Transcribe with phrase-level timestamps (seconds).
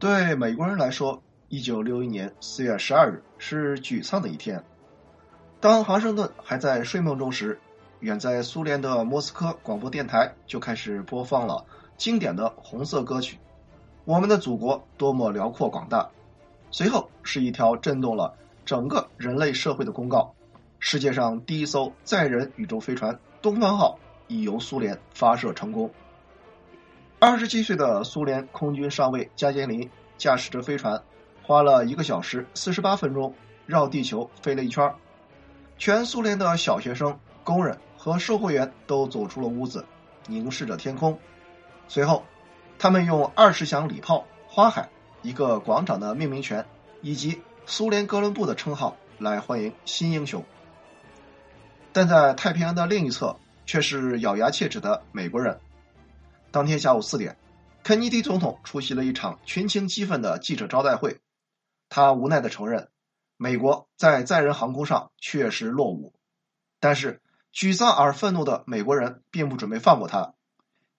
[0.00, 4.62] 对美国人来说，一九六一年四月十二日是沮丧的一天。
[5.58, 7.58] 当华盛顿还在睡梦中时，
[7.98, 11.64] 远在苏联的莫斯科广播电台就开始播放了
[11.96, 13.36] 经典的红色歌曲
[14.04, 16.02] 《我们的祖国多么辽阔广大》。
[16.70, 20.32] 随后是一条震动了整个人类社会的公告：
[20.78, 25.90] 世界上第一艘载人宇宙飞船“东方号”已由苏联发射成功。
[27.20, 31.02] 二十七岁的苏联空军上尉加杰林驾驶着飞船，
[31.42, 33.34] 花了一个小时四十八分钟
[33.66, 34.94] 绕地球飞了一圈。
[35.78, 39.84] 全苏联的小学生、工人和售货员都走出了屋子，
[40.28, 41.18] 凝视着天空。
[41.88, 42.24] 随后，
[42.78, 44.88] 他们用二十响礼炮、花海、
[45.22, 46.64] 一个广场的命名权
[47.02, 50.44] 以及苏联哥伦布的称号来欢迎新英雄。
[51.92, 55.58] 但在太平洋的另一侧，却是咬牙切齿的美国人。
[56.50, 57.36] 当天下午四点，
[57.84, 61.20] 肯尼迪总统出席了一场群情激愤的记者招待会。
[61.90, 62.88] 他无奈地承认，
[63.36, 66.14] 美国在载人航空上确实落伍。
[66.80, 67.20] 但是，
[67.52, 70.34] 沮丧而愤怒的美国人并不准备放过他。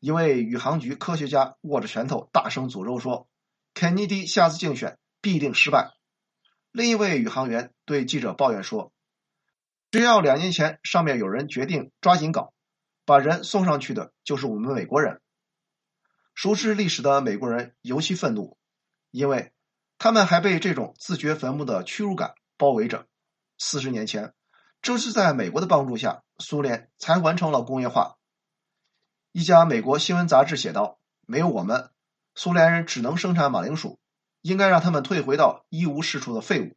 [0.00, 3.26] 一位宇航局科学家握着拳头，大声诅咒说
[3.72, 5.92] ：“肯尼迪下次竞选必定失败。”
[6.72, 8.92] 另一位宇航员对记者抱怨说
[9.90, 12.52] ：“只要两年前上面有人决定抓紧搞，
[13.06, 15.20] 把人送上去的就是我们美国人。”
[16.40, 18.56] 熟知历史的美国人尤其愤怒，
[19.10, 19.52] 因为
[19.98, 23.08] 他们还被这种自掘坟墓的屈辱感包围着。
[23.58, 24.34] 四十年前，
[24.80, 28.18] 正是在美国的帮助下，苏联才完成了工业化。
[29.32, 31.90] 一家美国新闻杂志写道：“没有我们，
[32.36, 33.98] 苏联人只能生产马铃薯，
[34.40, 36.76] 应该让他们退回到一无是处的废物。”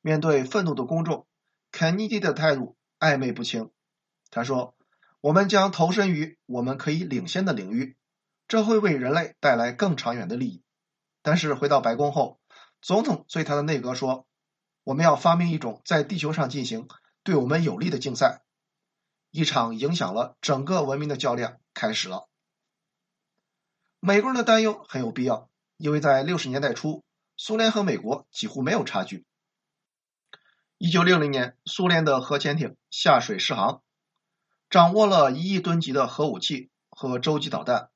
[0.00, 1.26] 面对愤怒的公众，
[1.70, 3.70] 肯尼迪的态度暧昧不清。
[4.30, 4.74] 他说
[5.20, 7.98] ：“我们将投身于我们可以领先的领域。”
[8.50, 10.64] 这会为人类带来更长远的利益，
[11.22, 12.40] 但是回到白宫后，
[12.82, 14.26] 总统对他的内阁说
[14.82, 16.88] ：“我们要发明一种在地球上进行
[17.22, 18.42] 对我们有利的竞赛。”
[19.30, 22.28] 一场影响了整个文明的较量开始了。
[24.00, 27.04] 美国人的担忧很有必要，因为在六十年代初，
[27.36, 29.24] 苏联和美国几乎没有差距。
[30.76, 33.80] 一九六零年，苏联的核潜艇下水试航，
[34.68, 37.89] 掌握了一亿吨级的核武器和洲际导弹。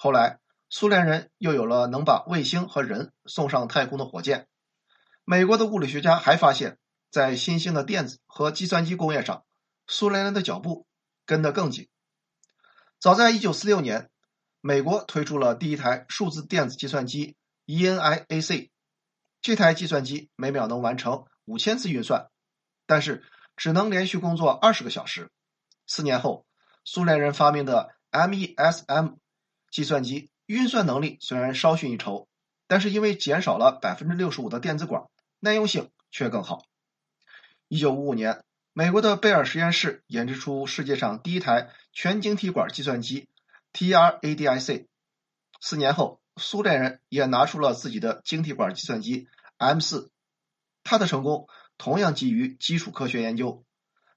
[0.00, 0.38] 后来，
[0.70, 4.46] 苏联人又有了能把卫星和人送上太空的火箭。
[5.24, 6.78] 美国的物理学家还发现，
[7.10, 9.44] 在新兴的电子和计算机工业上，
[9.88, 10.86] 苏联人的脚步
[11.26, 11.88] 跟得更紧。
[13.00, 14.08] 早在1946年，
[14.60, 17.34] 美国推出了第一台数字电子计算机
[17.66, 18.70] ENIAC。
[19.42, 22.28] 这台计算机每秒能完成五千次运算，
[22.86, 23.24] 但是
[23.56, 25.32] 只能连续工作二十个小时。
[25.88, 26.46] 四年后，
[26.84, 29.16] 苏联人发明的 MESM。
[29.70, 32.28] 计算机运算能力虽然稍逊一筹，
[32.66, 35.04] 但是因为减少了百分之六十五的电子管，
[35.40, 36.64] 耐用性却更好。
[37.68, 38.42] 一九五五年，
[38.72, 43.28] 美国的贝尔实验室研制出世界上第一台全晶体管计算机
[43.72, 44.86] TRADIC。
[45.60, 49.28] 四年后，苏联人也拿出了自己的晶体管计算机
[49.58, 50.10] M 四。
[50.84, 53.64] 它的成功同样基于基础科学研究。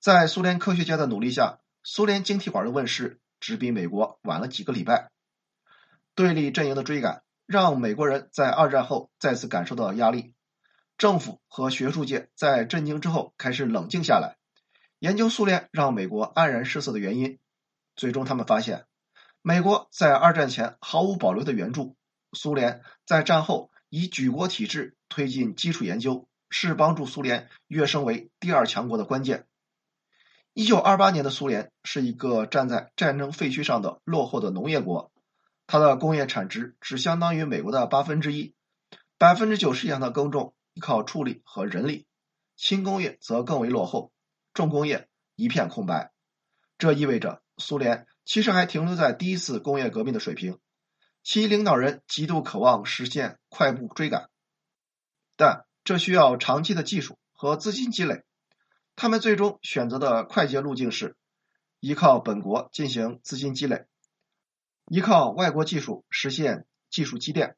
[0.00, 5.10] 在苏联科学家的努力下，苏联晶体管的问世只比美国晚了几个礼拜。
[6.14, 10.34] 对立阵营的追赶，让美国人在二战后再次感受到压力。
[10.96, 14.36] 政府和学术界在震惊之后开始冷静下来，
[15.00, 17.38] 研究苏联让美国黯然失色的原因。
[17.96, 18.84] 最终，他们发现，
[19.42, 21.96] 美国在二战前毫无保留的援助，
[22.32, 29.46] 苏联在战后以举国体制推进基础研究，是帮助苏联跃升为第二强国的关键。
[30.52, 35.10] 一九二八年的苏联是一个站在战争废墟上的落后的农业国。
[35.66, 38.54] 它的工业产值只相当于美国的八分之一，
[39.18, 42.06] 百分之九十以上的耕种依靠畜力和人力，
[42.56, 44.12] 轻工业则更为落后，
[44.52, 46.12] 重工业一片空白。
[46.76, 50.58] 这意味着苏联其实还停留在第一次工业革命的水平，
[51.22, 54.28] 其领导人极度渴望实现快步追赶，
[55.36, 58.22] 但这需要长期的技术和资金积累。
[58.96, 61.16] 他们最终选择的快捷路径是
[61.80, 63.86] 依靠本国进行资金积累。
[64.86, 67.56] 依靠外国技术实现技术积淀。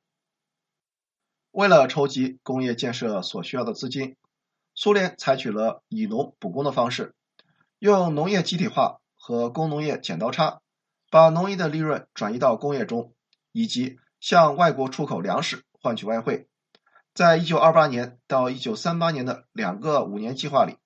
[1.50, 4.16] 为了筹集工业建设所需要的资金，
[4.74, 7.14] 苏联采取了以农补工的方式，
[7.78, 10.60] 用农业集体化和工农业剪刀差，
[11.10, 13.14] 把农业的利润转移到工业中，
[13.52, 16.46] 以及向外国出口粮食换取外汇。
[17.14, 20.76] 在一九二八年到一九三八年的两个五年计划里，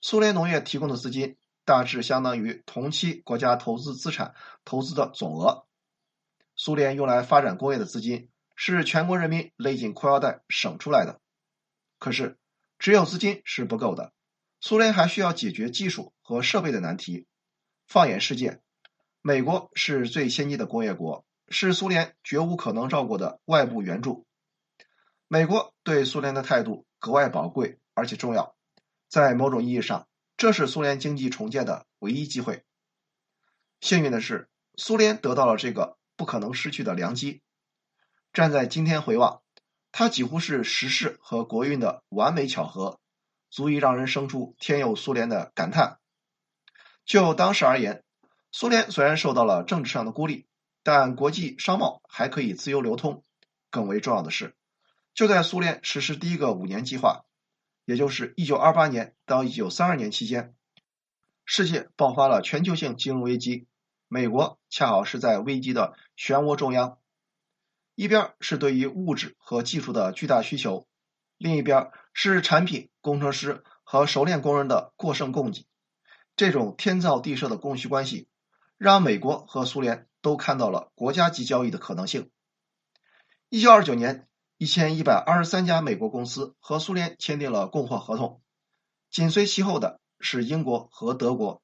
[0.00, 1.36] 苏联农业提供的资金
[1.66, 4.34] 大致相当于同期国家投资资产
[4.64, 5.65] 投资的总额。
[6.66, 11.20] 苏联用来发展工业的资金是全国人民勒紧裤腰带省出来的。
[12.00, 12.38] 可是，
[12.76, 14.12] 只有资金是不够的，
[14.60, 17.28] 苏联还需要解决技术和设备的难题。
[17.86, 18.60] 放眼世界，
[19.22, 24.26] 美国是最先进的工业国，是苏联绝无可能绕过的外部援助。
[25.28, 28.56] 美国对苏联的态度格外宝贵而且重要，
[29.08, 32.64] 在某种意义上，这是苏联经济重建的唯一机会。
[33.80, 37.42] 幸运的是，苏联得到了这个不可能失去的良机。
[38.32, 39.42] 站在今天回望，
[39.92, 43.00] 它几乎是时势和国运的完美巧合，
[43.50, 45.98] 足以让人生出“天佑苏联”的感叹。
[47.04, 48.02] 就当时而言，
[48.50, 50.46] 苏联虽然受到了政治上的孤立，
[50.82, 53.24] 但国际商贸还可以自由流通。
[53.70, 54.54] 更为重要的是，
[55.14, 57.24] 就在苏联实施第一个五年计划，
[57.84, 60.54] 也就是1928年到1932年期间，
[61.44, 63.66] 世界爆发了全球性金融危机，
[64.08, 66.98] 美国恰好是在危机的漩涡中央。
[67.94, 70.86] 一边是对于物质和技术的巨大需求，
[71.38, 75.66] 另一边是产品、工程师和熟练工人的过剩供给。
[76.36, 78.28] 这种天造地设的供需关系，
[78.76, 82.30] 让美国和苏联都看到了国家级交易的可能性。
[83.48, 88.42] 一九二九年，一千一百二十三家美国公司和苏联签订了供货合同，
[89.10, 91.62] 紧随其后的是英国和德国。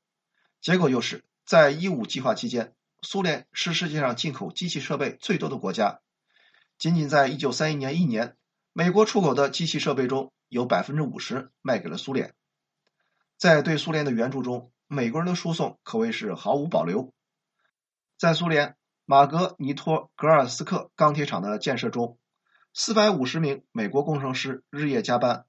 [0.62, 6.00] 结果就是在一五计划期间，苏联是世界上进口机器设备最多的国家。
[6.78, 8.36] 仅仅在一九三一年一年，
[8.72, 12.34] 美国出口的机器设备中有百分之五十卖给了苏联。
[13.36, 17.12] 在对苏联的援助中，美国人的输送可谓是毫无保留。
[18.18, 22.18] 在苏联马格尼托格尔斯克钢铁厂的建设中，
[22.72, 25.44] 四百五十名美国工程师日夜加班，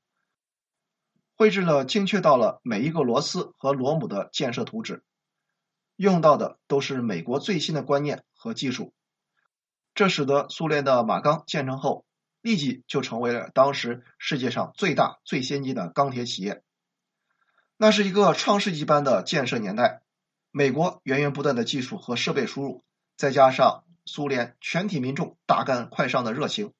[1.35, 5.03] 绘制了精确到了每一个螺丝和螺母的建设图纸，
[5.95, 8.93] 用到的都是美国最新的观念和技术。
[9.93, 12.05] 这使得苏联的马钢建成后，
[12.41, 16.63] 立即就成为了当时世界上最大、最先进的钢铁企业。
[17.77, 20.01] 那是一个创世纪般的建设年代，
[20.51, 22.83] 美国源源不断的技术和设备输入，
[23.17, 26.73] 再加上苏联全体民众大干快上的热情，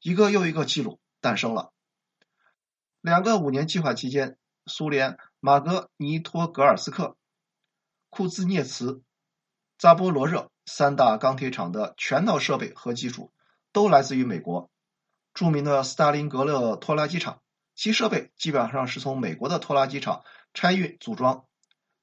[0.00, 1.72] 一个又一个记录诞生了。
[3.00, 7.16] 两个五年计划期间，苏联马格尼托格尔斯克、
[8.14, 9.02] 库兹涅茨、
[9.78, 13.32] 扎波罗热三大钢铁厂的全套设备和技术
[13.72, 14.70] 都来自于美国。
[15.32, 17.40] 著名的斯大林格勒拖拉机厂。
[17.74, 21.46] 其设备基本上是从美国的拖拉机厂拆运组装，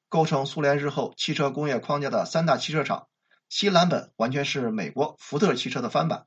[0.10, 3.08] 构成苏联日后汽车工业框架的三大汽车厂，
[3.48, 6.26] 其蓝本完全是美国福特汽车的翻版。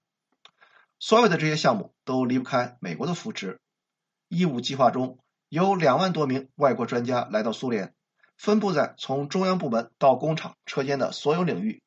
[1.01, 3.59] 所有的这些项目都离不开美国的扶持。
[4.29, 5.19] 一五计划中
[5.49, 7.93] 有两万多名外国专家来到苏联，
[8.43, 11.81] 分布在从中央部门到工厂车间的所有领域。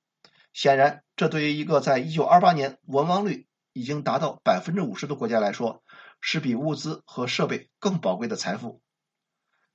[0.54, 5.84] 显然，这对于一个在一九二八年文盲率已经达到百分之五十的国家来说，
[6.22, 8.82] 是比物资和设备更宝贵的财富。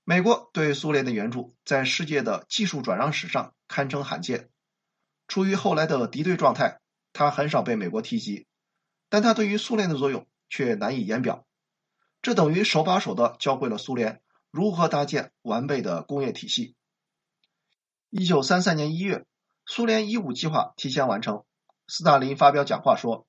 [0.05, 4.49] 美国对苏联的援助在世界的技术转让史上堪称罕见。
[5.29, 6.81] 出于后来的敌对状态，
[7.13, 8.47] 它很少被美国提及，
[9.11, 11.45] 但它对于苏联的作用却难以言表。
[12.23, 16.77] 这等于手把手的教会了苏联如何搭建完备的工业体系。
[18.09, 19.27] 一九三三年一月，
[19.67, 21.45] 苏联一五计划提前完成，
[21.87, 23.27] 斯大林发表讲话说：“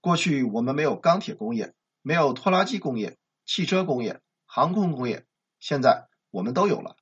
[0.00, 1.74] 过去我们没有钢铁工业。”
[2.06, 5.24] 没有拖拉机工业、汽车工业、航空工业，
[5.58, 6.96] 现在我们都有了。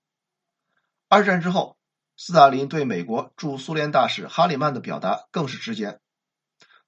[1.08, 1.76] 二战之后，
[2.16, 5.98] 斯大林对美国驻苏联大使哈里曼的表达更是直接：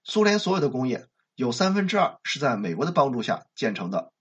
[0.05, 4.13] 苏联所有的工业有三分之二是在美国的帮助下建成的。